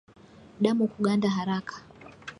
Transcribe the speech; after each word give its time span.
Damu 0.63 0.85
kuganda 0.93 1.27
haraka 1.35 1.75